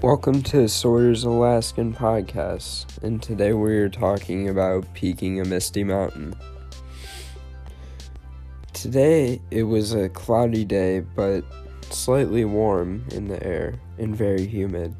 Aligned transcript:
Welcome 0.00 0.44
to 0.44 0.68
Sawyer's 0.68 1.24
Alaskan 1.24 1.92
Podcast, 1.92 3.02
and 3.02 3.20
today 3.20 3.52
we're 3.52 3.88
talking 3.88 4.48
about 4.48 4.94
peaking 4.94 5.40
a 5.40 5.44
misty 5.44 5.82
mountain. 5.82 6.36
Today 8.72 9.42
it 9.50 9.64
was 9.64 9.94
a 9.94 10.08
cloudy 10.08 10.64
day, 10.64 11.00
but 11.00 11.42
slightly 11.90 12.44
warm 12.44 13.06
in 13.10 13.26
the 13.26 13.42
air 13.44 13.80
and 13.98 14.14
very 14.14 14.46
humid. 14.46 14.94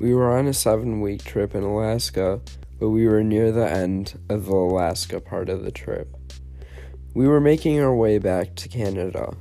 We 0.00 0.14
were 0.14 0.34
on 0.34 0.46
a 0.46 0.54
seven 0.54 1.02
week 1.02 1.22
trip 1.22 1.54
in 1.54 1.62
Alaska, 1.62 2.40
but 2.80 2.88
we 2.88 3.06
were 3.06 3.22
near 3.22 3.52
the 3.52 3.70
end 3.70 4.18
of 4.30 4.46
the 4.46 4.54
Alaska 4.54 5.20
part 5.20 5.50
of 5.50 5.64
the 5.64 5.70
trip. 5.70 6.16
We 7.12 7.28
were 7.28 7.42
making 7.42 7.78
our 7.78 7.94
way 7.94 8.16
back 8.16 8.54
to 8.54 8.70
Canada. 8.70 9.36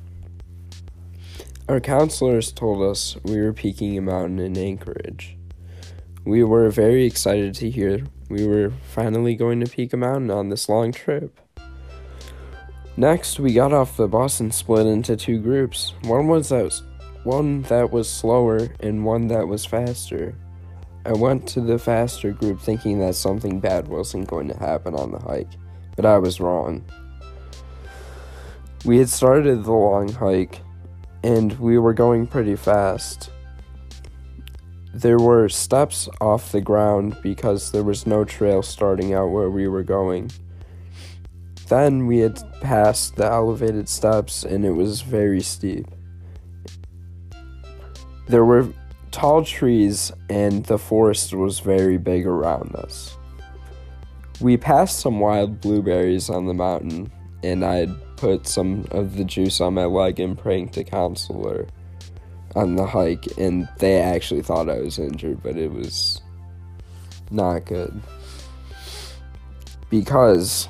Our 1.69 1.79
counselors 1.79 2.51
told 2.51 2.81
us 2.81 3.15
we 3.23 3.39
were 3.39 3.53
peaking 3.53 3.97
a 3.97 4.01
mountain 4.01 4.39
in 4.39 4.57
Anchorage. 4.57 5.37
We 6.25 6.43
were 6.43 6.69
very 6.69 7.05
excited 7.05 7.55
to 7.55 7.69
hear 7.69 8.01
we 8.27 8.45
were 8.45 8.73
finally 8.89 9.35
going 9.35 9.61
to 9.61 9.71
peak 9.71 9.93
a 9.93 9.97
mountain 9.97 10.29
on 10.29 10.49
this 10.49 10.67
long 10.67 10.91
trip. 10.91 11.39
Next, 12.97 13.39
we 13.39 13.53
got 13.53 13.71
off 13.71 13.95
the 13.95 14.09
bus 14.09 14.41
and 14.41 14.53
split 14.53 14.87
into 14.87 15.15
two 15.15 15.39
groups. 15.39 15.93
One 16.03 16.27
was 16.27 16.49
that 16.49 16.81
one 17.23 17.61
that 17.63 17.91
was 17.91 18.09
slower 18.09 18.67
and 18.81 19.05
one 19.05 19.27
that 19.27 19.47
was 19.47 19.65
faster. 19.65 20.35
I 21.05 21.13
went 21.13 21.47
to 21.49 21.61
the 21.61 21.79
faster 21.79 22.31
group 22.31 22.59
thinking 22.59 22.99
that 22.99 23.15
something 23.15 23.61
bad 23.61 23.87
wasn't 23.87 24.27
going 24.27 24.49
to 24.49 24.57
happen 24.57 24.95
on 24.95 25.13
the 25.13 25.19
hike, 25.19 25.51
but 25.95 26.05
I 26.05 26.17
was 26.17 26.41
wrong. 26.41 26.83
We 28.83 28.97
had 28.97 29.07
started 29.07 29.63
the 29.63 29.71
long 29.71 30.11
hike 30.11 30.59
and 31.23 31.57
we 31.59 31.77
were 31.77 31.93
going 31.93 32.27
pretty 32.27 32.55
fast. 32.55 33.29
There 34.93 35.17
were 35.17 35.49
steps 35.49 36.07
off 36.21 36.51
the 36.51 36.61
ground 36.61 37.17
because 37.23 37.71
there 37.71 37.83
was 37.83 38.05
no 38.05 38.23
trail 38.25 38.61
starting 38.61 39.13
out 39.13 39.31
where 39.31 39.49
we 39.49 39.67
were 39.67 39.83
going. 39.83 40.29
Then 41.67 42.05
we 42.05 42.19
had 42.19 42.43
passed 42.61 43.15
the 43.15 43.25
elevated 43.25 43.89
steps 43.89 44.43
and 44.43 44.65
it 44.65 44.71
was 44.71 45.01
very 45.01 45.41
steep. 45.41 45.87
There 48.27 48.45
were 48.45 48.67
tall 49.11 49.43
trees 49.43 50.11
and 50.29 50.65
the 50.65 50.77
forest 50.77 51.33
was 51.33 51.59
very 51.59 51.97
big 51.97 52.27
around 52.27 52.75
us. 52.75 53.17
We 54.41 54.57
passed 54.57 54.99
some 54.99 55.19
wild 55.19 55.61
blueberries 55.61 56.29
on 56.29 56.45
the 56.45 56.53
mountain 56.53 57.11
and 57.43 57.63
I 57.65 57.75
had 57.75 58.15
put 58.15 58.47
some 58.47 58.85
of 58.91 59.17
the 59.17 59.23
juice 59.23 59.59
on 59.59 59.73
my 59.73 59.85
leg 59.85 60.19
and 60.19 60.37
pranked 60.37 60.77
a 60.77 60.83
counselor 60.83 61.67
on 62.55 62.75
the 62.75 62.85
hike, 62.85 63.25
and 63.37 63.67
they 63.79 63.99
actually 63.99 64.41
thought 64.41 64.69
I 64.69 64.79
was 64.79 64.99
injured, 64.99 65.43
but 65.43 65.57
it 65.57 65.71
was 65.71 66.21
not 67.31 67.65
good. 67.65 68.01
Because 69.89 70.69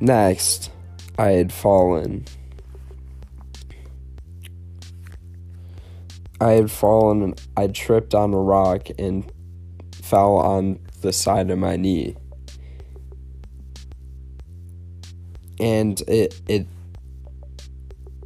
next, 0.00 0.70
I 1.18 1.30
had 1.30 1.52
fallen. 1.52 2.24
I 6.40 6.52
had 6.52 6.70
fallen, 6.70 7.22
and 7.22 7.40
I 7.56 7.68
tripped 7.68 8.14
on 8.14 8.32
a 8.32 8.40
rock 8.40 8.88
and 8.98 9.30
fell 9.92 10.36
on 10.36 10.80
the 11.02 11.12
side 11.12 11.50
of 11.50 11.58
my 11.58 11.76
knee. 11.76 12.16
And 15.60 16.00
it, 16.08 16.40
it 16.48 16.66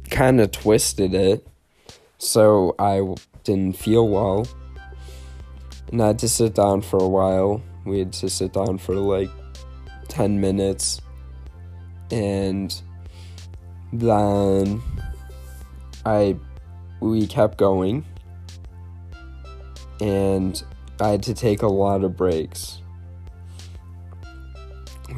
kind 0.09 0.39
of 0.39 0.51
twisted 0.51 1.13
it, 1.13 1.45
so 2.17 2.75
I 2.79 3.15
didn't 3.43 3.77
feel 3.77 4.07
well. 4.07 4.47
And 5.91 6.01
I 6.01 6.07
had 6.07 6.19
to 6.19 6.29
sit 6.29 6.55
down 6.55 6.81
for 6.81 6.97
a 6.97 7.07
while. 7.07 7.61
We 7.85 7.99
had 7.99 8.13
to 8.13 8.29
sit 8.29 8.53
down 8.53 8.77
for 8.77 8.95
like 8.95 9.29
10 10.07 10.39
minutes. 10.41 11.01
And 12.11 12.73
then 13.93 14.81
I 16.05 16.37
we 16.99 17.27
kept 17.27 17.57
going. 17.57 18.05
And 20.01 20.61
I 20.99 21.09
had 21.09 21.23
to 21.23 21.33
take 21.33 21.61
a 21.61 21.67
lot 21.67 22.03
of 22.03 22.17
breaks. 22.17 22.81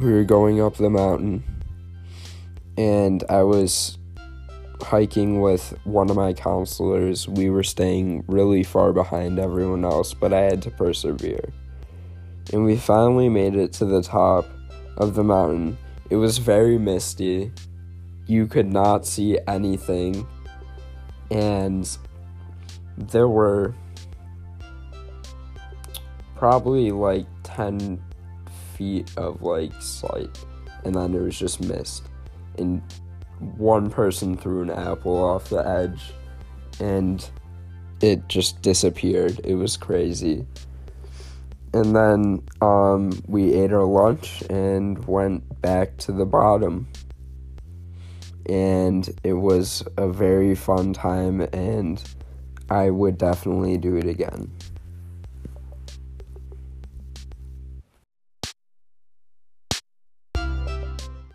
We 0.00 0.12
were 0.12 0.24
going 0.24 0.60
up 0.60 0.76
the 0.76 0.90
mountain 0.90 1.42
and 2.78 3.24
I 3.28 3.42
was 3.42 3.98
hiking 4.82 5.40
with 5.40 5.76
one 5.82 6.10
of 6.10 6.14
my 6.14 6.32
counselors, 6.32 7.26
we 7.26 7.50
were 7.50 7.64
staying 7.64 8.24
really 8.28 8.62
far 8.62 8.92
behind 8.92 9.40
everyone 9.40 9.84
else, 9.84 10.14
but 10.14 10.32
I 10.32 10.42
had 10.42 10.62
to 10.62 10.70
persevere. 10.70 11.52
And 12.52 12.64
we 12.64 12.76
finally 12.76 13.28
made 13.28 13.56
it 13.56 13.72
to 13.74 13.84
the 13.84 14.00
top 14.00 14.46
of 14.96 15.16
the 15.16 15.24
mountain. 15.24 15.76
It 16.08 16.16
was 16.16 16.38
very 16.38 16.78
misty. 16.78 17.50
You 18.28 18.46
could 18.46 18.72
not 18.72 19.04
see 19.04 19.40
anything. 19.48 20.24
And 21.32 21.98
there 22.96 23.28
were 23.28 23.74
probably 26.36 26.92
like 26.92 27.26
10 27.42 28.00
feet 28.76 29.10
of 29.16 29.42
like 29.42 29.72
sight. 29.82 30.46
And 30.84 30.94
then 30.94 31.12
it 31.12 31.20
was 31.20 31.36
just 31.36 31.60
mist. 31.60 32.04
And 32.58 32.82
one 33.56 33.90
person 33.90 34.36
threw 34.36 34.62
an 34.62 34.70
apple 34.70 35.16
off 35.16 35.48
the 35.48 35.66
edge 35.66 36.12
and 36.80 37.28
it 38.00 38.28
just 38.28 38.62
disappeared. 38.62 39.40
It 39.44 39.54
was 39.54 39.76
crazy. 39.76 40.46
And 41.74 41.94
then 41.94 42.42
um, 42.60 43.22
we 43.26 43.52
ate 43.54 43.72
our 43.72 43.84
lunch 43.84 44.42
and 44.48 45.04
went 45.06 45.60
back 45.60 45.96
to 45.98 46.12
the 46.12 46.24
bottom. 46.24 46.88
And 48.46 49.08
it 49.22 49.34
was 49.34 49.84
a 49.98 50.08
very 50.08 50.54
fun 50.54 50.94
time, 50.94 51.42
and 51.52 52.02
I 52.70 52.88
would 52.88 53.18
definitely 53.18 53.76
do 53.76 53.96
it 53.96 54.06
again. 54.06 54.50